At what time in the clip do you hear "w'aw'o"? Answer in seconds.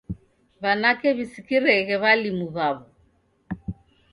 2.55-2.85